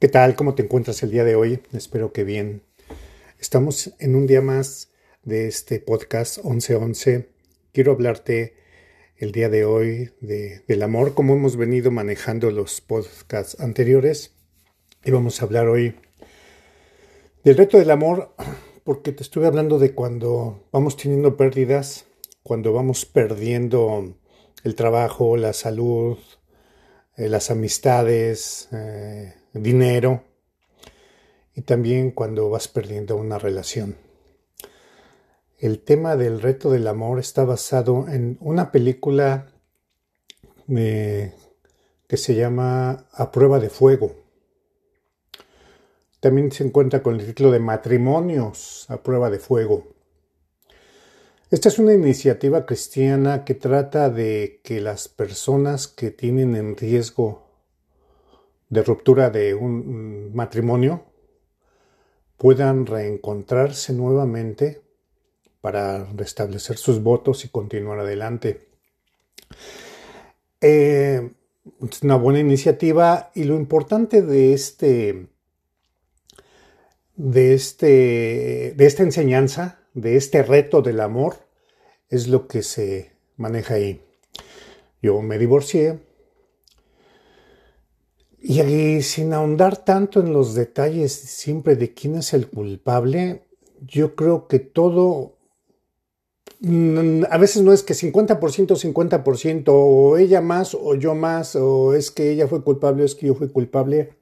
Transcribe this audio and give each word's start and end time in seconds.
¿Qué 0.00 0.06
tal? 0.06 0.36
¿Cómo 0.36 0.54
te 0.54 0.62
encuentras 0.62 1.02
el 1.02 1.10
día 1.10 1.24
de 1.24 1.34
hoy? 1.34 1.60
Espero 1.72 2.12
que 2.12 2.22
bien. 2.22 2.62
Estamos 3.40 3.94
en 3.98 4.14
un 4.14 4.28
día 4.28 4.40
más 4.40 4.92
de 5.24 5.48
este 5.48 5.80
podcast 5.80 6.38
1111. 6.44 7.28
Quiero 7.72 7.90
hablarte 7.90 8.54
el 9.16 9.32
día 9.32 9.48
de 9.48 9.64
hoy 9.64 10.12
de, 10.20 10.62
del 10.68 10.84
amor, 10.84 11.14
como 11.14 11.34
hemos 11.34 11.56
venido 11.56 11.90
manejando 11.90 12.52
los 12.52 12.80
podcasts 12.80 13.58
anteriores. 13.58 14.36
Y 15.04 15.10
vamos 15.10 15.42
a 15.42 15.46
hablar 15.46 15.66
hoy 15.66 15.96
del 17.42 17.56
reto 17.56 17.76
del 17.76 17.90
amor, 17.90 18.36
porque 18.84 19.10
te 19.10 19.24
estuve 19.24 19.48
hablando 19.48 19.80
de 19.80 19.96
cuando 19.96 20.68
vamos 20.70 20.96
teniendo 20.96 21.36
pérdidas, 21.36 22.06
cuando 22.44 22.72
vamos 22.72 23.04
perdiendo 23.04 24.14
el 24.62 24.76
trabajo, 24.76 25.36
la 25.36 25.52
salud, 25.52 26.18
eh, 27.16 27.28
las 27.28 27.50
amistades, 27.50 28.68
eh, 28.70 29.34
dinero 29.52 30.22
y 31.54 31.62
también 31.62 32.12
cuando 32.12 32.50
vas 32.50 32.68
perdiendo 32.68 33.16
una 33.16 33.38
relación. 33.38 33.96
El 35.58 35.80
tema 35.80 36.14
del 36.14 36.40
reto 36.40 36.70
del 36.70 36.86
amor 36.86 37.18
está 37.18 37.44
basado 37.44 38.06
en 38.08 38.38
una 38.40 38.70
película 38.70 39.48
eh, 40.68 41.34
que 42.06 42.16
se 42.16 42.36
llama 42.36 43.06
A 43.12 43.32
prueba 43.32 43.58
de 43.58 43.70
fuego. 43.70 44.14
También 46.20 46.52
se 46.52 46.64
encuentra 46.64 47.02
con 47.02 47.18
el 47.18 47.26
título 47.26 47.50
de 47.50 47.58
Matrimonios 47.58 48.86
a 48.88 49.02
prueba 49.02 49.30
de 49.30 49.40
fuego. 49.40 49.88
Esta 51.50 51.68
es 51.68 51.78
una 51.78 51.94
iniciativa 51.94 52.66
cristiana 52.66 53.44
que 53.44 53.54
trata 53.54 54.10
de 54.10 54.60
que 54.62 54.80
las 54.80 55.08
personas 55.08 55.88
que 55.88 56.10
tienen 56.10 56.54
en 56.54 56.76
riesgo 56.76 57.47
de 58.68 58.82
ruptura 58.82 59.30
de 59.30 59.54
un 59.54 60.34
matrimonio 60.34 61.04
puedan 62.36 62.86
reencontrarse 62.86 63.92
nuevamente 63.92 64.82
para 65.60 66.04
restablecer 66.12 66.76
sus 66.76 67.02
votos 67.02 67.44
y 67.44 67.48
continuar 67.48 67.98
adelante. 67.98 68.68
Eh, 70.60 71.30
es 71.88 72.02
una 72.02 72.16
buena 72.16 72.40
iniciativa 72.40 73.30
y 73.34 73.44
lo 73.44 73.56
importante 73.56 74.22
de 74.22 74.52
este 74.52 75.28
de 77.16 77.54
este 77.54 78.74
de 78.76 78.86
esta 78.86 79.02
enseñanza, 79.02 79.80
de 79.94 80.16
este 80.16 80.42
reto 80.42 80.82
del 80.82 81.00
amor 81.00 81.36
es 82.08 82.28
lo 82.28 82.46
que 82.46 82.62
se 82.62 83.12
maneja 83.36 83.74
ahí. 83.74 84.02
Yo 85.02 85.20
me 85.22 85.38
divorcié, 85.38 86.00
y 88.40 89.02
sin 89.02 89.32
ahondar 89.32 89.84
tanto 89.84 90.20
en 90.20 90.32
los 90.32 90.54
detalles 90.54 91.12
siempre 91.12 91.76
de 91.76 91.92
quién 91.92 92.16
es 92.16 92.32
el 92.34 92.48
culpable, 92.48 93.42
yo 93.80 94.14
creo 94.14 94.46
que 94.46 94.60
todo, 94.60 95.36
a 97.30 97.38
veces 97.38 97.62
no 97.62 97.72
es 97.72 97.82
que 97.82 97.94
50%, 97.94 98.38
50%, 98.38 99.64
o 99.68 100.16
ella 100.16 100.40
más, 100.40 100.74
o 100.74 100.94
yo 100.94 101.14
más, 101.14 101.56
o 101.56 101.94
es 101.94 102.10
que 102.10 102.30
ella 102.30 102.46
fue 102.46 102.62
culpable, 102.62 103.02
o 103.02 103.06
es 103.06 103.14
que 103.14 103.26
yo 103.26 103.34
fui 103.34 103.48
culpable, 103.48 104.14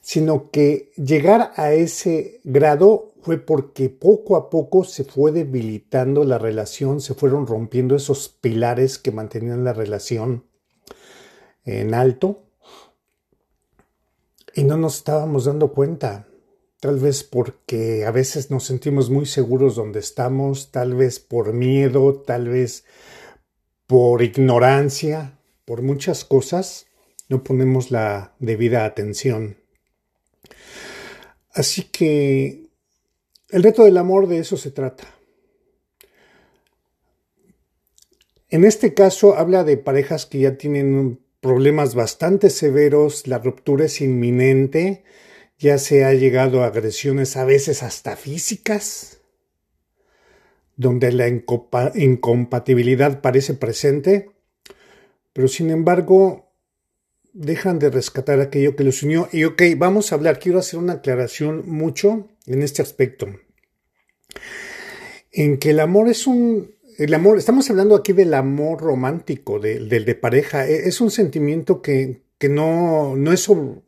sino 0.00 0.50
que 0.50 0.90
llegar 0.96 1.52
a 1.56 1.72
ese 1.72 2.40
grado 2.42 3.12
fue 3.22 3.38
porque 3.38 3.90
poco 3.90 4.36
a 4.36 4.50
poco 4.50 4.82
se 4.82 5.04
fue 5.04 5.30
debilitando 5.30 6.24
la 6.24 6.38
relación, 6.38 7.00
se 7.00 7.14
fueron 7.14 7.46
rompiendo 7.46 7.94
esos 7.94 8.28
pilares 8.28 8.98
que 8.98 9.12
mantenían 9.12 9.62
la 9.62 9.72
relación 9.72 10.44
en 11.64 11.94
alto 11.94 12.49
y 14.54 14.64
no 14.64 14.76
nos 14.76 14.96
estábamos 14.96 15.44
dando 15.44 15.72
cuenta. 15.72 16.26
Tal 16.80 16.98
vez 16.98 17.24
porque 17.24 18.06
a 18.06 18.10
veces 18.10 18.50
nos 18.50 18.64
sentimos 18.64 19.10
muy 19.10 19.26
seguros 19.26 19.76
donde 19.76 20.00
estamos, 20.00 20.70
tal 20.70 20.94
vez 20.94 21.20
por 21.20 21.52
miedo, 21.52 22.22
tal 22.26 22.48
vez 22.48 22.84
por 23.86 24.22
ignorancia, 24.22 25.38
por 25.66 25.82
muchas 25.82 26.24
cosas, 26.24 26.86
no 27.28 27.44
ponemos 27.44 27.90
la 27.90 28.34
debida 28.38 28.84
atención. 28.84 29.58
Así 31.52 31.82
que 31.84 32.70
el 33.50 33.62
reto 33.62 33.84
del 33.84 33.98
amor 33.98 34.26
de 34.26 34.38
eso 34.38 34.56
se 34.56 34.70
trata. 34.70 35.04
En 38.48 38.64
este 38.64 38.94
caso 38.94 39.36
habla 39.36 39.64
de 39.64 39.76
parejas 39.76 40.26
que 40.26 40.40
ya 40.40 40.56
tienen 40.56 41.20
problemas 41.40 41.94
bastante 41.94 42.50
severos, 42.50 43.26
la 43.26 43.38
ruptura 43.38 43.86
es 43.86 44.00
inminente, 44.00 45.04
ya 45.58 45.78
se 45.78 46.04
ha 46.04 46.12
llegado 46.14 46.62
a 46.62 46.66
agresiones 46.66 47.36
a 47.36 47.44
veces 47.44 47.82
hasta 47.82 48.16
físicas, 48.16 49.20
donde 50.76 51.12
la 51.12 51.28
incompatibilidad 51.28 53.20
parece 53.20 53.54
presente, 53.54 54.30
pero 55.32 55.48
sin 55.48 55.70
embargo 55.70 56.50
dejan 57.32 57.78
de 57.78 57.90
rescatar 57.90 58.40
aquello 58.40 58.76
que 58.76 58.84
los 58.84 59.02
unió. 59.02 59.28
Y 59.32 59.44
ok, 59.44 59.62
vamos 59.76 60.10
a 60.10 60.14
hablar, 60.14 60.38
quiero 60.38 60.58
hacer 60.58 60.78
una 60.78 60.94
aclaración 60.94 61.68
mucho 61.68 62.28
en 62.46 62.62
este 62.62 62.82
aspecto, 62.82 63.28
en 65.32 65.58
que 65.58 65.70
el 65.70 65.80
amor 65.80 66.08
es 66.08 66.26
un 66.26 66.74
el 67.00 67.14
amor, 67.14 67.38
estamos 67.38 67.70
hablando 67.70 67.96
aquí 67.96 68.12
del 68.12 68.34
amor 68.34 68.82
romántico, 68.82 69.58
del 69.58 69.88
de, 69.88 70.14
pareja. 70.14 70.68
E, 70.68 70.86
es 70.86 71.00
un 71.00 71.10
sentimiento 71.10 71.80
que, 71.80 72.20
que 72.36 72.50
no, 72.50 73.16
no 73.16 73.32
es, 73.32 73.48
o 73.48 73.82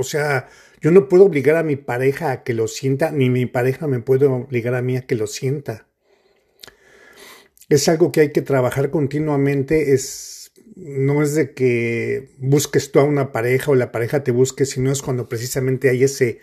sea, 0.00 0.48
yo 0.80 0.90
no 0.90 1.06
puedo 1.06 1.24
obligar 1.24 1.56
a 1.56 1.62
mi 1.62 1.76
pareja 1.76 2.30
a 2.32 2.42
que 2.44 2.54
lo 2.54 2.66
sienta, 2.66 3.10
ni 3.10 3.28
mi 3.28 3.44
pareja 3.44 3.86
me 3.86 4.00
puede 4.00 4.24
obligar 4.24 4.74
a 4.74 4.80
mí 4.80 4.96
a 4.96 5.02
que 5.02 5.16
lo 5.16 5.26
sienta. 5.26 5.86
Es 7.68 7.90
algo 7.90 8.10
que 8.10 8.22
hay 8.22 8.32
que 8.32 8.40
trabajar 8.40 8.90
continuamente, 8.90 9.92
es, 9.92 10.50
no 10.76 11.22
es 11.22 11.34
de 11.34 11.52
que 11.52 12.30
busques 12.38 12.90
tú 12.90 13.00
a 13.00 13.04
una 13.04 13.32
pareja 13.32 13.70
o 13.70 13.74
la 13.74 13.92
pareja 13.92 14.24
te 14.24 14.30
busque, 14.30 14.64
sino 14.64 14.90
es 14.90 15.02
cuando 15.02 15.28
precisamente 15.28 15.90
hay 15.90 16.04
ese, 16.04 16.38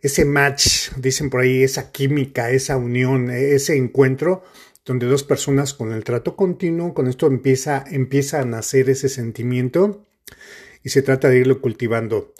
ese 0.00 0.24
match, 0.24 0.92
dicen 0.96 1.28
por 1.28 1.42
ahí, 1.42 1.62
esa 1.62 1.92
química, 1.92 2.50
esa 2.50 2.78
unión, 2.78 3.28
ese 3.28 3.76
encuentro 3.76 4.42
donde 4.84 5.06
dos 5.06 5.24
personas 5.24 5.74
con 5.74 5.92
el 5.92 6.04
trato 6.04 6.36
continuo, 6.36 6.94
con 6.94 7.06
esto 7.06 7.26
empieza, 7.26 7.84
empieza 7.90 8.40
a 8.40 8.44
nacer 8.44 8.90
ese 8.90 9.08
sentimiento 9.08 10.06
y 10.82 10.90
se 10.90 11.02
trata 11.02 11.28
de 11.28 11.38
irlo 11.38 11.60
cultivando. 11.60 12.34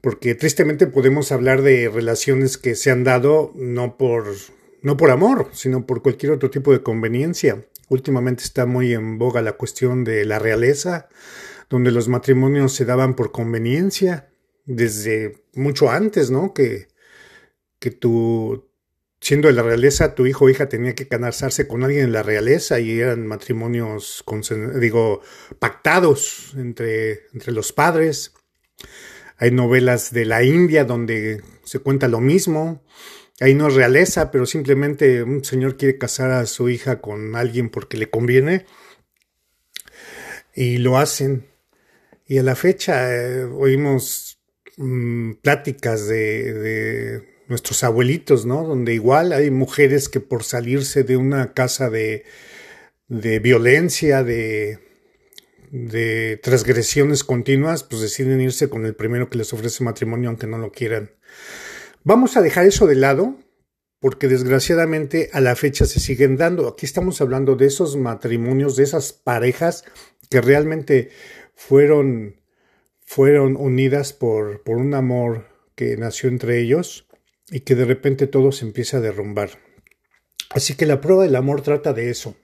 Porque 0.00 0.34
tristemente 0.34 0.86
podemos 0.86 1.32
hablar 1.32 1.62
de 1.62 1.88
relaciones 1.88 2.58
que 2.58 2.74
se 2.74 2.90
han 2.90 3.04
dado 3.04 3.52
no 3.54 3.96
por, 3.96 4.26
no 4.82 4.96
por 4.96 5.10
amor, 5.10 5.48
sino 5.52 5.86
por 5.86 6.02
cualquier 6.02 6.32
otro 6.32 6.50
tipo 6.50 6.72
de 6.72 6.82
conveniencia. 6.82 7.64
Últimamente 7.88 8.44
está 8.44 8.66
muy 8.66 8.92
en 8.92 9.18
boga 9.18 9.40
la 9.40 9.52
cuestión 9.52 10.04
de 10.04 10.24
la 10.24 10.38
realeza, 10.38 11.08
donde 11.70 11.90
los 11.90 12.08
matrimonios 12.08 12.74
se 12.74 12.84
daban 12.84 13.14
por 13.14 13.32
conveniencia 13.32 14.28
desde 14.66 15.44
mucho 15.54 15.90
antes, 15.90 16.30
¿no? 16.30 16.52
Que, 16.52 16.88
que 17.78 17.90
tu, 17.90 18.68
siendo 19.24 19.48
de 19.48 19.54
la 19.54 19.62
realeza, 19.62 20.14
tu 20.14 20.26
hijo 20.26 20.44
o 20.44 20.50
hija 20.50 20.68
tenía 20.68 20.94
que 20.94 21.08
casarse 21.08 21.66
con 21.66 21.82
alguien 21.82 22.04
en 22.04 22.12
la 22.12 22.22
realeza 22.22 22.78
y 22.78 23.00
eran 23.00 23.26
matrimonios, 23.26 24.22
digo, 24.78 25.22
pactados 25.58 26.52
entre, 26.58 27.22
entre 27.32 27.52
los 27.52 27.72
padres. 27.72 28.34
Hay 29.38 29.50
novelas 29.50 30.12
de 30.12 30.26
la 30.26 30.42
India 30.44 30.84
donde 30.84 31.42
se 31.64 31.78
cuenta 31.78 32.06
lo 32.06 32.20
mismo. 32.20 32.84
Ahí 33.40 33.54
no 33.54 33.68
es 33.68 33.74
realeza, 33.74 34.30
pero 34.30 34.44
simplemente 34.44 35.22
un 35.22 35.42
señor 35.42 35.78
quiere 35.78 35.96
casar 35.96 36.30
a 36.30 36.44
su 36.44 36.68
hija 36.68 37.00
con 37.00 37.34
alguien 37.34 37.70
porque 37.70 37.96
le 37.96 38.10
conviene. 38.10 38.66
Y 40.54 40.76
lo 40.76 40.98
hacen. 40.98 41.46
Y 42.26 42.36
a 42.36 42.42
la 42.42 42.56
fecha 42.56 43.10
eh, 43.16 43.44
oímos 43.44 44.38
mm, 44.76 45.36
pláticas 45.40 46.08
de 46.08 47.33
nuestros 47.48 47.84
abuelitos, 47.84 48.46
¿no? 48.46 48.64
Donde 48.64 48.94
igual 48.94 49.32
hay 49.32 49.50
mujeres 49.50 50.08
que 50.08 50.20
por 50.20 50.44
salirse 50.44 51.04
de 51.04 51.16
una 51.16 51.52
casa 51.52 51.90
de, 51.90 52.24
de 53.08 53.38
violencia, 53.38 54.22
de, 54.22 54.78
de 55.70 56.38
transgresiones 56.42 57.24
continuas, 57.24 57.82
pues 57.82 58.00
deciden 58.00 58.40
irse 58.40 58.68
con 58.68 58.86
el 58.86 58.94
primero 58.94 59.28
que 59.28 59.38
les 59.38 59.52
ofrece 59.52 59.84
matrimonio 59.84 60.28
aunque 60.30 60.46
no 60.46 60.58
lo 60.58 60.72
quieran. 60.72 61.10
Vamos 62.02 62.36
a 62.36 62.42
dejar 62.42 62.66
eso 62.66 62.86
de 62.86 62.96
lado 62.96 63.38
porque 63.98 64.28
desgraciadamente 64.28 65.30
a 65.32 65.40
la 65.40 65.56
fecha 65.56 65.86
se 65.86 65.98
siguen 65.98 66.36
dando. 66.36 66.68
Aquí 66.68 66.84
estamos 66.84 67.20
hablando 67.20 67.56
de 67.56 67.66
esos 67.66 67.96
matrimonios, 67.96 68.76
de 68.76 68.84
esas 68.84 69.12
parejas 69.12 69.84
que 70.28 70.40
realmente 70.40 71.10
fueron, 71.54 72.40
fueron 73.00 73.56
unidas 73.56 74.12
por, 74.12 74.62
por 74.62 74.76
un 74.76 74.94
amor 74.94 75.48
que 75.74 75.96
nació 75.96 76.28
entre 76.28 76.60
ellos 76.60 77.06
y 77.50 77.60
que 77.60 77.74
de 77.74 77.84
repente 77.84 78.26
todo 78.26 78.52
se 78.52 78.64
empieza 78.64 78.98
a 78.98 79.00
derrumbar. 79.00 79.50
Así 80.50 80.74
que 80.74 80.86
la 80.86 81.00
prueba 81.00 81.24
del 81.24 81.36
amor 81.36 81.62
trata 81.62 81.92
de 81.92 82.10
eso. 82.10 82.36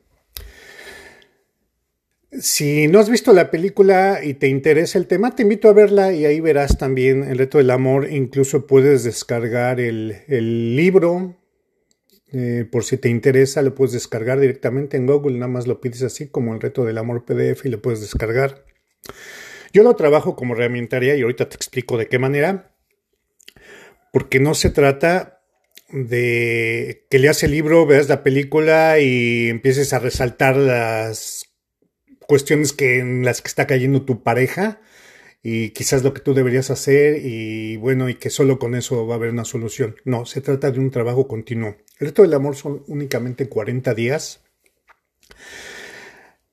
Si 2.33 2.87
no 2.87 3.01
has 3.01 3.11
visto 3.11 3.33
la 3.33 3.51
película 3.51 4.21
y 4.23 4.35
te 4.35 4.47
interesa 4.47 4.99
el 4.99 5.09
tema, 5.09 5.35
te 5.35 5.43
invito 5.43 5.69
a 5.69 5.73
verla 5.73 6.13
y 6.13 6.27
ahí 6.27 6.41
verás 6.41 6.79
también 6.79 7.25
el 7.25 7.39
reto 7.39 7.59
del 7.59 7.71
amor. 7.71 8.09
Incluso 8.11 8.67
puedes 8.67 9.03
descargar 9.03 9.81
el, 9.81 10.77
libro. 10.77 11.37
Eh, 12.33 12.67
por 12.71 12.85
si 12.85 12.99
te 12.99 13.09
interesa, 13.09 13.63
lo 13.63 13.75
puedes 13.75 13.93
descargar 13.93 14.39
directamente 14.39 14.97
en 14.97 15.07
Google. 15.07 15.39
Nada 15.39 15.51
más 15.51 15.67
lo 15.67 15.81
pides 15.81 16.03
así 16.03 16.29
como 16.29 16.55
el 16.55 16.61
reto 16.61 16.85
del 16.85 16.99
amor 16.99 17.25
PDF 17.25 17.67
y 17.67 17.69
lo 17.69 17.83
puedes 17.83 18.01
descargar. 18.01 18.65
Yo 19.73 19.83
lo 19.83 19.95
trabajo 19.97 20.37
como 20.37 20.55
herramientaria 20.55 21.17
y 21.17 21.23
ahorita 21.23 21.49
te 21.49 21.57
explico 21.57 21.99
de 21.99 22.07
qué 22.07 22.21
manera. 22.21 22.77
Porque 24.13 24.41
no 24.41 24.55
se 24.55 24.71
trata 24.71 25.41
de 25.93 27.07
que 27.11 27.19
leas 27.19 27.43
el 27.43 27.53
libro, 27.53 27.87
veas 27.87 28.09
la 28.09 28.23
película 28.23 28.99
y 29.01 29.49
empieces 29.49 29.93
a 29.93 29.99
resaltar 29.99 30.57
las 30.57 31.51
cuestiones 32.27 32.73
que, 32.73 32.99
en 32.99 33.25
las 33.25 33.43
que 33.43 33.49
está 33.49 33.67
cayendo 33.67 34.03
tu 34.03 34.23
pareja 34.23 34.81
y 35.43 35.71
quizás 35.71 36.03
lo 36.03 36.15
que 36.15 36.21
tú 36.21 36.35
deberías 36.35 36.71
hacer 36.71 37.21
y 37.25 37.77
bueno, 37.77 38.09
y 38.09 38.15
que 38.15 38.31
solo 38.31 38.59
con 38.59 38.75
eso 38.75 39.07
va 39.07 39.15
a 39.15 39.17
haber 39.17 39.31
una 39.31 39.45
solución. 39.45 39.97
No, 40.05 40.27
se 40.27 40.41
trata 40.41 40.71
de 40.71 40.79
un 40.79 40.91
trabajo 40.91 41.27
continuo. 41.27 41.77
El 41.99 42.09
reto 42.09 42.23
del 42.23 42.35
amor 42.35 42.57
son 42.57 42.85
únicamente 42.87 43.49
40 43.49 43.95
días 43.95 44.43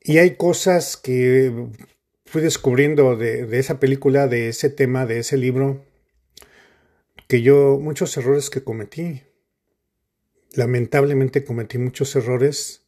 y 0.01 0.17
hay 0.19 0.35
cosas 0.35 0.97
que 0.97 1.67
fui 2.25 2.41
descubriendo 2.41 3.15
de, 3.15 3.45
de 3.45 3.59
esa 3.59 3.79
película, 3.79 4.27
de 4.27 4.49
ese 4.49 4.69
tema, 4.69 5.05
de 5.05 5.19
ese 5.19 5.37
libro, 5.37 5.85
que 7.27 7.41
yo, 7.41 7.77
muchos 7.79 8.15
errores 8.17 8.49
que 8.49 8.63
cometí. 8.63 9.23
Lamentablemente 10.53 11.43
cometí 11.43 11.77
muchos 11.77 12.15
errores 12.15 12.85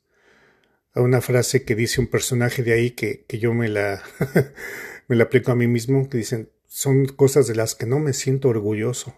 a 0.94 1.02
una 1.02 1.22
frase 1.22 1.64
que 1.64 1.76
dice 1.76 2.02
un 2.02 2.08
personaje 2.08 2.64
de 2.64 2.74
ahí 2.74 2.92
que, 2.92 3.26
que 3.26 3.38
yo 3.38 3.54
me 3.54 3.68
la, 3.68 4.02
me 5.08 5.16
la 5.16 5.26
aplico 5.26 5.52
a 5.52 5.56
mí 5.56 5.68
mismo, 5.68 6.10
que 6.10 6.18
dicen, 6.18 6.50
son 6.68 7.06
cosas 7.06 7.48
de 7.48 7.56
las 7.56 7.76
que 7.76 7.86
no 7.86 8.00
me 8.00 8.14
siento 8.14 8.50
orgulloso, 8.50 9.16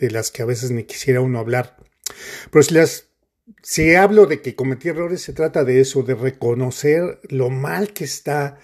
de 0.00 0.10
las 0.10 0.30
que 0.30 0.42
a 0.42 0.46
veces 0.46 0.70
ni 0.70 0.84
quisiera 0.84 1.20
uno 1.20 1.38
hablar. 1.38 1.76
Pero 2.50 2.62
si 2.62 2.74
las 2.74 3.08
si 3.62 3.94
hablo 3.94 4.26
de 4.26 4.40
que 4.40 4.54
cometí 4.54 4.88
errores, 4.88 5.22
se 5.22 5.32
trata 5.32 5.64
de 5.64 5.80
eso, 5.80 6.02
de 6.02 6.14
reconocer 6.14 7.20
lo 7.28 7.50
mal 7.50 7.92
que 7.92 8.04
está 8.04 8.58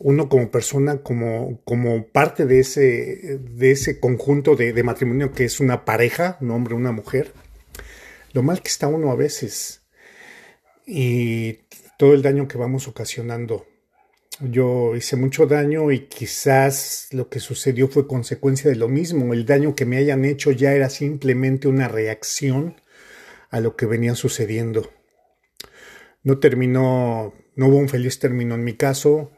uno 0.00 0.28
como 0.28 0.50
persona, 0.50 1.02
como, 1.02 1.60
como 1.64 2.06
parte 2.06 2.46
de 2.46 2.60
ese, 2.60 3.38
de 3.38 3.70
ese 3.70 4.00
conjunto 4.00 4.56
de, 4.56 4.72
de 4.72 4.82
matrimonio 4.82 5.32
que 5.32 5.44
es 5.44 5.60
una 5.60 5.84
pareja, 5.84 6.38
un 6.40 6.50
hombre, 6.50 6.74
una 6.74 6.90
mujer, 6.90 7.32
lo 8.32 8.42
mal 8.42 8.62
que 8.62 8.68
está 8.68 8.88
uno 8.88 9.10
a 9.10 9.16
veces 9.16 9.82
y 10.86 11.60
todo 11.98 12.14
el 12.14 12.22
daño 12.22 12.48
que 12.48 12.58
vamos 12.58 12.88
ocasionando. 12.88 13.66
Yo 14.40 14.96
hice 14.96 15.16
mucho 15.16 15.46
daño 15.46 15.92
y 15.92 16.06
quizás 16.06 17.08
lo 17.10 17.28
que 17.28 17.40
sucedió 17.40 17.88
fue 17.88 18.06
consecuencia 18.06 18.70
de 18.70 18.76
lo 18.76 18.88
mismo. 18.88 19.34
El 19.34 19.44
daño 19.44 19.74
que 19.74 19.84
me 19.84 19.98
hayan 19.98 20.24
hecho 20.24 20.50
ya 20.50 20.72
era 20.72 20.88
simplemente 20.88 21.68
una 21.68 21.88
reacción 21.88 22.80
a 23.50 23.60
lo 23.60 23.76
que 23.76 23.84
venía 23.84 24.14
sucediendo. 24.14 24.90
No 26.22 26.38
terminó, 26.38 27.34
no 27.54 27.66
hubo 27.68 27.76
un 27.76 27.90
feliz 27.90 28.18
término 28.18 28.54
en 28.54 28.64
mi 28.64 28.74
caso. 28.74 29.30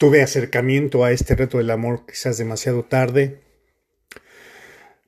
Tuve 0.00 0.22
acercamiento 0.22 1.04
a 1.04 1.12
este 1.12 1.34
reto 1.34 1.58
del 1.58 1.70
amor 1.70 2.06
quizás 2.06 2.38
demasiado 2.38 2.84
tarde. 2.84 3.42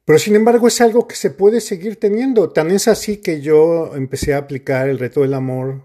Pero 0.04 0.18
sin 0.18 0.36
embargo 0.36 0.68
es 0.68 0.82
algo 0.82 1.08
que 1.08 1.16
se 1.16 1.30
puede 1.30 1.62
seguir 1.62 1.98
teniendo. 1.98 2.50
Tan 2.50 2.70
es 2.70 2.88
así 2.88 3.16
que 3.16 3.40
yo 3.40 3.96
empecé 3.96 4.34
a 4.34 4.36
aplicar 4.36 4.90
el 4.90 4.98
reto 4.98 5.22
del 5.22 5.32
amor 5.32 5.84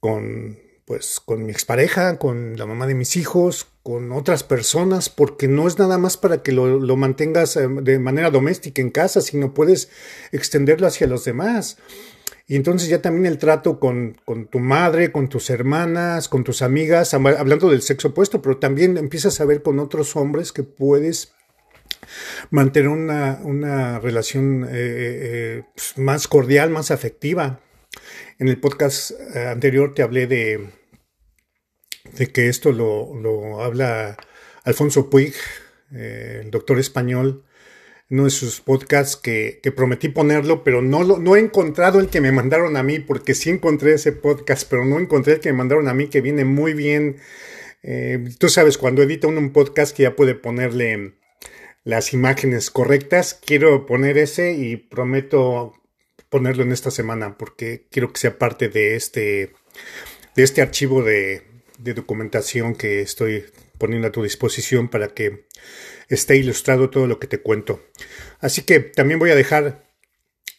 con 0.00 0.58
pues 0.84 1.20
con 1.24 1.46
mi 1.46 1.52
expareja, 1.52 2.18
con 2.18 2.56
la 2.56 2.66
mamá 2.66 2.88
de 2.88 2.94
mis 2.96 3.16
hijos, 3.16 3.68
con 3.84 4.10
otras 4.10 4.42
personas, 4.42 5.08
porque 5.08 5.46
no 5.46 5.68
es 5.68 5.78
nada 5.78 5.96
más 5.96 6.16
para 6.16 6.42
que 6.42 6.50
lo, 6.50 6.80
lo 6.80 6.96
mantengas 6.96 7.56
eh, 7.56 7.68
de 7.68 8.00
manera 8.00 8.32
doméstica 8.32 8.82
en 8.82 8.90
casa, 8.90 9.20
sino 9.20 9.54
puedes 9.54 9.90
extenderlo 10.32 10.88
hacia 10.88 11.06
los 11.06 11.24
demás. 11.24 11.78
Y 12.48 12.54
entonces 12.54 12.88
ya 12.88 13.02
también 13.02 13.26
el 13.26 13.38
trato 13.38 13.80
con, 13.80 14.20
con, 14.24 14.46
tu 14.46 14.60
madre, 14.60 15.10
con 15.10 15.28
tus 15.28 15.50
hermanas, 15.50 16.28
con 16.28 16.44
tus 16.44 16.62
amigas, 16.62 17.12
hablando 17.12 17.70
del 17.70 17.82
sexo 17.82 18.08
opuesto, 18.08 18.40
pero 18.40 18.58
también 18.58 18.96
empiezas 18.98 19.40
a 19.40 19.44
ver 19.44 19.62
con 19.62 19.80
otros 19.80 20.14
hombres 20.14 20.52
que 20.52 20.62
puedes 20.62 21.34
mantener 22.50 22.88
una, 22.88 23.40
una 23.42 23.98
relación 23.98 24.64
eh, 24.64 24.68
eh, 24.70 25.62
pues, 25.74 25.98
más 25.98 26.28
cordial, 26.28 26.70
más 26.70 26.92
afectiva. 26.92 27.60
En 28.38 28.46
el 28.46 28.60
podcast 28.60 29.10
eh, 29.34 29.48
anterior 29.48 29.92
te 29.94 30.02
hablé 30.02 30.28
de, 30.28 30.70
de 32.12 32.26
que 32.28 32.48
esto 32.48 32.70
lo, 32.70 33.12
lo 33.14 33.62
habla 33.62 34.16
Alfonso 34.62 35.10
Puig, 35.10 35.34
el 35.90 36.50
doctor 36.50 36.78
español, 36.78 37.44
uno 38.08 38.24
de 38.24 38.30
sus 38.30 38.60
podcasts 38.60 39.16
que, 39.16 39.60
que 39.62 39.72
prometí 39.72 40.08
ponerlo, 40.08 40.62
pero 40.62 40.80
no, 40.80 41.02
lo, 41.02 41.18
no 41.18 41.36
he 41.36 41.40
encontrado 41.40 41.98
el 41.98 42.08
que 42.08 42.20
me 42.20 42.32
mandaron 42.32 42.76
a 42.76 42.82
mí, 42.82 43.00
porque 43.00 43.34
sí 43.34 43.50
encontré 43.50 43.94
ese 43.94 44.12
podcast, 44.12 44.68
pero 44.68 44.84
no 44.84 44.98
encontré 45.00 45.34
el 45.34 45.40
que 45.40 45.50
me 45.52 45.58
mandaron 45.58 45.88
a 45.88 45.94
mí, 45.94 46.06
que 46.08 46.20
viene 46.20 46.44
muy 46.44 46.72
bien. 46.72 47.16
Eh, 47.82 48.30
tú 48.38 48.48
sabes, 48.48 48.78
cuando 48.78 49.02
edita 49.02 49.26
un 49.26 49.52
podcast 49.52 49.96
que 49.96 50.04
ya 50.04 50.14
puede 50.14 50.34
ponerle 50.34 51.14
las 51.84 52.12
imágenes 52.12 52.70
correctas, 52.70 53.40
quiero 53.44 53.86
poner 53.86 54.18
ese 54.18 54.52
y 54.52 54.76
prometo 54.76 55.74
ponerlo 56.28 56.62
en 56.62 56.72
esta 56.72 56.90
semana, 56.90 57.36
porque 57.38 57.86
quiero 57.90 58.12
que 58.12 58.20
sea 58.20 58.38
parte 58.38 58.68
de 58.68 58.96
este, 58.96 59.52
de 60.34 60.42
este 60.42 60.62
archivo 60.62 61.02
de, 61.02 61.42
de 61.78 61.94
documentación 61.94 62.74
que 62.74 63.00
estoy 63.00 63.44
poniendo 63.78 64.08
a 64.08 64.12
tu 64.12 64.22
disposición 64.22 64.88
para 64.88 65.08
que 65.08 65.46
esté 66.08 66.36
ilustrado 66.36 66.90
todo 66.90 67.06
lo 67.06 67.18
que 67.18 67.26
te 67.26 67.40
cuento. 67.40 67.82
Así 68.40 68.62
que 68.62 68.80
también 68.80 69.18
voy 69.18 69.30
a 69.30 69.34
dejar 69.34 69.86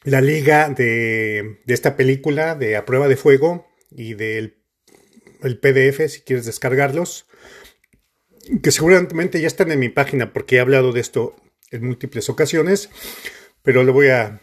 la 0.03 0.21
liga 0.21 0.69
de, 0.69 1.59
esta 1.67 1.95
película 1.97 2.55
de 2.55 2.75
A 2.75 2.85
Prueba 2.85 3.07
de 3.07 3.17
Fuego 3.17 3.67
y 3.91 4.13
del 4.13 4.57
el 5.43 5.59
PDF 5.59 6.09
si 6.09 6.21
quieres 6.21 6.45
descargarlos, 6.45 7.27
que 8.63 8.71
seguramente 8.71 9.39
ya 9.39 9.47
están 9.47 9.71
en 9.71 9.79
mi 9.79 9.89
página 9.89 10.33
porque 10.33 10.55
he 10.55 10.59
hablado 10.59 10.93
de 10.93 11.01
esto 11.01 11.35
en 11.71 11.85
múltiples 11.85 12.29
ocasiones, 12.29 12.89
pero 13.61 13.83
lo 13.83 13.93
voy 13.93 14.07
a 14.07 14.41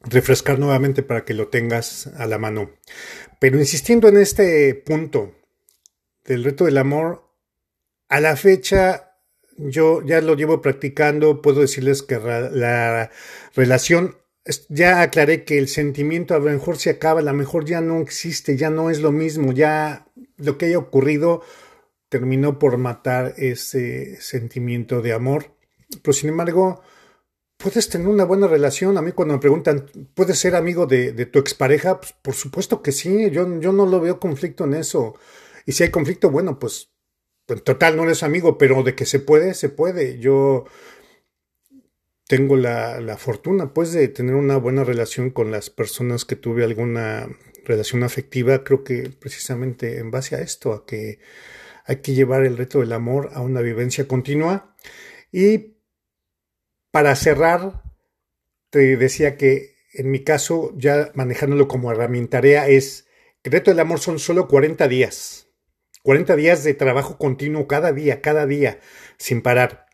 refrescar 0.00 0.58
nuevamente 0.58 1.02
para 1.02 1.24
que 1.24 1.34
lo 1.34 1.48
tengas 1.48 2.08
a 2.18 2.26
la 2.26 2.38
mano. 2.38 2.70
Pero 3.38 3.58
insistiendo 3.58 4.08
en 4.08 4.16
este 4.16 4.74
punto 4.74 5.34
del 6.24 6.44
reto 6.44 6.64
del 6.64 6.78
amor, 6.78 7.33
a 8.14 8.20
la 8.20 8.36
fecha 8.36 9.16
yo 9.56 10.00
ya 10.02 10.20
lo 10.20 10.36
llevo 10.36 10.62
practicando, 10.62 11.42
puedo 11.42 11.62
decirles 11.62 12.04
que 12.04 12.16
la 12.16 13.10
relación, 13.56 14.16
ya 14.68 15.02
aclaré 15.02 15.44
que 15.44 15.58
el 15.58 15.66
sentimiento 15.66 16.34
a 16.34 16.38
lo 16.38 16.44
mejor 16.44 16.76
se 16.76 16.90
acaba, 16.90 17.18
a 17.18 17.24
lo 17.24 17.32
mejor 17.32 17.64
ya 17.64 17.80
no 17.80 18.00
existe, 18.00 18.56
ya 18.56 18.70
no 18.70 18.88
es 18.88 19.00
lo 19.00 19.10
mismo, 19.10 19.52
ya 19.52 20.06
lo 20.36 20.58
que 20.58 20.66
haya 20.66 20.78
ocurrido 20.78 21.42
terminó 22.08 22.56
por 22.60 22.78
matar 22.78 23.34
ese 23.36 24.20
sentimiento 24.20 25.02
de 25.02 25.12
amor. 25.12 25.56
Pero 26.00 26.12
sin 26.12 26.28
embargo, 26.28 26.82
puedes 27.56 27.88
tener 27.88 28.06
una 28.06 28.24
buena 28.24 28.46
relación. 28.46 28.96
A 28.96 29.02
mí 29.02 29.10
cuando 29.10 29.34
me 29.34 29.40
preguntan, 29.40 29.86
¿puedes 30.14 30.38
ser 30.38 30.54
amigo 30.54 30.86
de, 30.86 31.26
tu 31.26 31.40
expareja? 31.40 32.00
Pues 32.00 32.14
por 32.22 32.34
supuesto 32.34 32.80
que 32.80 32.92
sí, 32.92 33.28
yo, 33.32 33.58
yo 33.58 33.72
no 33.72 33.86
lo 33.86 34.00
veo 34.00 34.20
conflicto 34.20 34.66
en 34.66 34.74
eso. 34.74 35.16
Y 35.66 35.72
si 35.72 35.82
hay 35.82 35.90
conflicto, 35.90 36.30
bueno, 36.30 36.60
pues 36.60 36.93
total 37.46 37.96
no 37.96 38.04
eres 38.04 38.22
amigo, 38.22 38.58
pero 38.58 38.82
de 38.82 38.94
que 38.94 39.06
se 39.06 39.20
puede, 39.20 39.54
se 39.54 39.68
puede. 39.68 40.18
Yo 40.18 40.64
tengo 42.26 42.56
la, 42.56 43.00
la, 43.00 43.16
fortuna, 43.16 43.74
pues, 43.74 43.92
de 43.92 44.08
tener 44.08 44.34
una 44.34 44.56
buena 44.56 44.84
relación 44.84 45.30
con 45.30 45.50
las 45.50 45.70
personas 45.70 46.24
que 46.24 46.36
tuve 46.36 46.64
alguna 46.64 47.28
relación 47.64 48.02
afectiva. 48.02 48.64
Creo 48.64 48.84
que 48.84 49.10
precisamente 49.10 49.98
en 49.98 50.10
base 50.10 50.36
a 50.36 50.40
esto, 50.40 50.72
a 50.72 50.86
que 50.86 51.18
hay 51.86 51.96
que 51.96 52.14
llevar 52.14 52.44
el 52.44 52.56
reto 52.56 52.80
del 52.80 52.92
amor 52.92 53.30
a 53.34 53.40
una 53.42 53.60
vivencia 53.60 54.08
continua. 54.08 54.74
Y 55.32 55.76
para 56.90 57.14
cerrar, 57.16 57.82
te 58.70 58.96
decía 58.96 59.36
que 59.36 59.74
en 59.94 60.10
mi 60.10 60.24
caso, 60.24 60.72
ya 60.76 61.12
manejándolo 61.14 61.68
como 61.68 61.90
herramienta 61.90 62.40
es 62.40 63.06
el 63.44 63.52
reto 63.52 63.70
del 63.70 63.80
amor 63.80 64.00
son 64.00 64.18
solo 64.18 64.48
40 64.48 64.88
días 64.88 65.43
40 66.04 66.36
días 66.36 66.64
de 66.64 66.74
trabajo 66.74 67.16
continuo 67.16 67.66
cada 67.66 67.90
día, 67.92 68.20
cada 68.20 68.46
día, 68.46 68.78
sin 69.16 69.40
parar. 69.40 69.86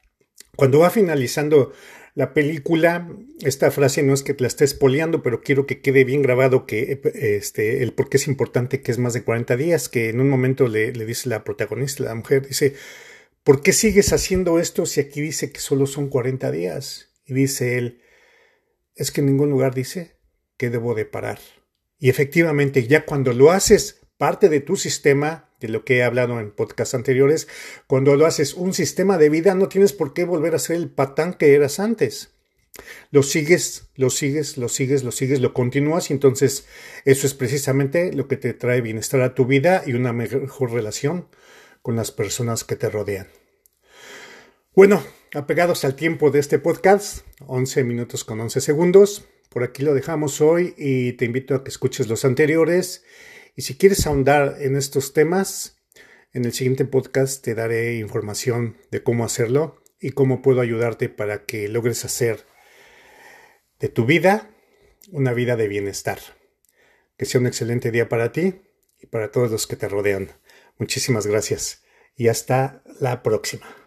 Cuando 0.56 0.80
va 0.80 0.90
finalizando 0.90 1.72
la 2.16 2.34
película, 2.34 3.08
esta 3.42 3.70
frase 3.70 4.02
no 4.02 4.12
es 4.12 4.24
que 4.24 4.34
te 4.34 4.42
la 4.42 4.48
estés 4.48 4.74
poliando, 4.74 5.22
pero 5.22 5.40
quiero 5.40 5.66
que 5.66 5.80
quede 5.80 6.02
bien 6.02 6.20
grabado 6.20 6.66
que 6.66 7.00
este, 7.14 7.84
el 7.84 7.92
por 7.92 8.08
qué 8.08 8.16
es 8.16 8.26
importante 8.26 8.82
que 8.82 8.90
es 8.90 8.98
más 8.98 9.12
de 9.12 9.22
40 9.22 9.56
días, 9.56 9.88
que 9.88 10.08
en 10.08 10.20
un 10.20 10.28
momento 10.28 10.66
le, 10.66 10.92
le 10.92 11.06
dice 11.06 11.28
la 11.28 11.44
protagonista, 11.44 12.02
la 12.02 12.16
mujer, 12.16 12.44
dice, 12.44 12.74
¿por 13.44 13.62
qué 13.62 13.72
sigues 13.72 14.12
haciendo 14.12 14.58
esto 14.58 14.86
si 14.86 14.98
aquí 14.98 15.20
dice 15.20 15.52
que 15.52 15.60
solo 15.60 15.86
son 15.86 16.08
40 16.08 16.50
días? 16.50 17.12
Y 17.24 17.34
dice 17.34 17.78
él, 17.78 18.00
es 18.96 19.12
que 19.12 19.20
en 19.20 19.28
ningún 19.28 19.50
lugar 19.50 19.76
dice 19.76 20.16
que 20.56 20.70
debo 20.70 20.96
de 20.96 21.04
parar. 21.04 21.38
Y 22.00 22.10
efectivamente, 22.10 22.88
ya 22.88 23.06
cuando 23.06 23.32
lo 23.32 23.52
haces 23.52 23.99
parte 24.20 24.50
de 24.50 24.60
tu 24.60 24.76
sistema, 24.76 25.48
de 25.60 25.68
lo 25.68 25.82
que 25.82 25.96
he 25.96 26.02
hablado 26.02 26.40
en 26.40 26.50
podcasts 26.50 26.94
anteriores, 26.94 27.48
cuando 27.86 28.16
lo 28.16 28.26
haces 28.26 28.52
un 28.52 28.74
sistema 28.74 29.16
de 29.16 29.30
vida, 29.30 29.54
no 29.54 29.70
tienes 29.70 29.94
por 29.94 30.12
qué 30.12 30.24
volver 30.24 30.54
a 30.54 30.58
ser 30.58 30.76
el 30.76 30.90
patán 30.90 31.32
que 31.32 31.54
eras 31.54 31.80
antes. 31.80 32.34
Lo 33.10 33.22
sigues, 33.22 33.88
lo 33.96 34.10
sigues, 34.10 34.58
lo 34.58 34.68
sigues, 34.68 35.04
lo 35.04 35.10
sigues, 35.10 35.40
lo 35.40 35.54
continúas 35.54 36.10
y 36.10 36.12
entonces 36.12 36.66
eso 37.06 37.26
es 37.26 37.32
precisamente 37.32 38.12
lo 38.12 38.28
que 38.28 38.36
te 38.36 38.52
trae 38.52 38.82
bienestar 38.82 39.22
a 39.22 39.34
tu 39.34 39.46
vida 39.46 39.84
y 39.86 39.94
una 39.94 40.12
mejor 40.12 40.70
relación 40.70 41.26
con 41.80 41.96
las 41.96 42.12
personas 42.12 42.62
que 42.62 42.76
te 42.76 42.90
rodean. 42.90 43.26
Bueno, 44.74 45.02
apegados 45.32 45.86
al 45.86 45.94
tiempo 45.94 46.30
de 46.30 46.40
este 46.40 46.58
podcast, 46.58 47.24
11 47.46 47.84
minutos 47.84 48.24
con 48.24 48.38
11 48.38 48.60
segundos, 48.60 49.24
por 49.48 49.64
aquí 49.64 49.82
lo 49.82 49.94
dejamos 49.94 50.42
hoy 50.42 50.74
y 50.76 51.14
te 51.14 51.24
invito 51.24 51.54
a 51.54 51.64
que 51.64 51.70
escuches 51.70 52.06
los 52.06 52.26
anteriores. 52.26 53.02
Y 53.56 53.62
si 53.62 53.76
quieres 53.76 54.06
ahondar 54.06 54.56
en 54.60 54.76
estos 54.76 55.12
temas, 55.12 55.76
en 56.32 56.44
el 56.44 56.52
siguiente 56.52 56.84
podcast 56.84 57.42
te 57.42 57.54
daré 57.54 57.96
información 57.96 58.76
de 58.90 59.02
cómo 59.02 59.24
hacerlo 59.24 59.82
y 60.00 60.10
cómo 60.10 60.42
puedo 60.42 60.60
ayudarte 60.60 61.08
para 61.08 61.44
que 61.44 61.68
logres 61.68 62.04
hacer 62.04 62.46
de 63.78 63.88
tu 63.88 64.06
vida 64.06 64.50
una 65.10 65.32
vida 65.32 65.56
de 65.56 65.68
bienestar. 65.68 66.18
Que 67.16 67.26
sea 67.26 67.40
un 67.40 67.46
excelente 67.46 67.90
día 67.90 68.08
para 68.08 68.32
ti 68.32 68.62
y 68.98 69.06
para 69.06 69.30
todos 69.30 69.50
los 69.50 69.66
que 69.66 69.76
te 69.76 69.88
rodean. 69.88 70.30
Muchísimas 70.78 71.26
gracias 71.26 71.82
y 72.16 72.28
hasta 72.28 72.82
la 73.00 73.22
próxima. 73.22 73.79